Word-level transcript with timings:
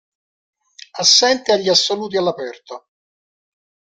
Assente 0.95 1.51
agli 1.51 1.69
assoluti 1.69 2.17
all'aperto. 2.17 2.87